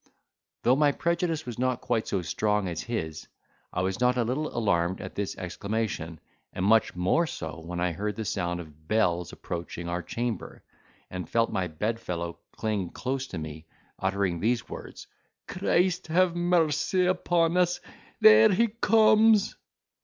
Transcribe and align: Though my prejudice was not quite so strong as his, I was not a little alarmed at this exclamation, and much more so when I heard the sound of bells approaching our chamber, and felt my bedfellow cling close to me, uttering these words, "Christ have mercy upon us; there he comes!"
Though 0.63 0.75
my 0.75 0.93
prejudice 0.93 1.45
was 1.45 1.59
not 1.59 1.79
quite 1.81 2.07
so 2.07 2.23
strong 2.23 2.67
as 2.67 2.81
his, 2.81 3.27
I 3.71 3.83
was 3.83 3.99
not 3.99 4.17
a 4.17 4.23
little 4.23 4.47
alarmed 4.47 4.99
at 4.99 5.13
this 5.13 5.37
exclamation, 5.37 6.19
and 6.53 6.65
much 6.65 6.95
more 6.95 7.27
so 7.27 7.59
when 7.59 7.79
I 7.79 7.91
heard 7.91 8.15
the 8.15 8.25
sound 8.25 8.59
of 8.61 8.87
bells 8.87 9.31
approaching 9.31 9.87
our 9.87 10.01
chamber, 10.01 10.63
and 11.11 11.29
felt 11.29 11.51
my 11.51 11.67
bedfellow 11.67 12.39
cling 12.53 12.89
close 12.89 13.27
to 13.27 13.37
me, 13.37 13.67
uttering 13.99 14.39
these 14.39 14.67
words, 14.67 15.05
"Christ 15.47 16.07
have 16.07 16.35
mercy 16.35 17.05
upon 17.05 17.55
us; 17.55 17.79
there 18.21 18.51
he 18.51 18.69
comes!" 18.69 19.55